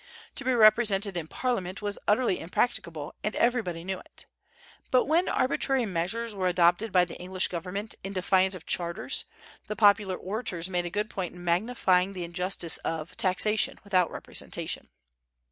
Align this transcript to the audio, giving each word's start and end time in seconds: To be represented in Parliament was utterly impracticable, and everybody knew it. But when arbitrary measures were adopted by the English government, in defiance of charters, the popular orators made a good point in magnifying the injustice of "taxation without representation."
To 0.33 0.43
be 0.43 0.53
represented 0.55 1.15
in 1.15 1.27
Parliament 1.27 1.79
was 1.83 1.99
utterly 2.07 2.39
impracticable, 2.39 3.13
and 3.23 3.35
everybody 3.35 3.83
knew 3.83 3.99
it. 3.99 4.25
But 4.89 5.05
when 5.05 5.29
arbitrary 5.29 5.85
measures 5.85 6.33
were 6.33 6.47
adopted 6.47 6.91
by 6.91 7.05
the 7.05 7.19
English 7.19 7.49
government, 7.49 7.93
in 8.03 8.11
defiance 8.11 8.55
of 8.55 8.65
charters, 8.65 9.25
the 9.67 9.75
popular 9.75 10.15
orators 10.15 10.67
made 10.71 10.87
a 10.87 10.89
good 10.89 11.07
point 11.07 11.35
in 11.35 11.43
magnifying 11.43 12.13
the 12.13 12.23
injustice 12.23 12.77
of 12.77 13.15
"taxation 13.15 13.77
without 13.83 14.09
representation." 14.09 14.89